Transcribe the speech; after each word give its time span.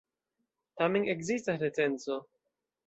Tamen 0.81 1.05
ekzistas 1.15 1.63
recenzo! 1.67 2.21